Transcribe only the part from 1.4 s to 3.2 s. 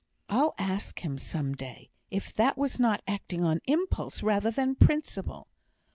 day, if that was not